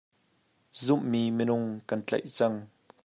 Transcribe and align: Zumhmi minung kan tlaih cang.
Zumhmi 0.83 1.21
minung 1.37 1.65
kan 1.87 2.01
tlaih 2.07 2.27
cang. 2.37 2.55